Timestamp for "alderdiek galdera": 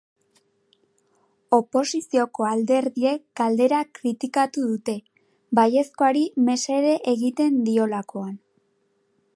2.51-3.83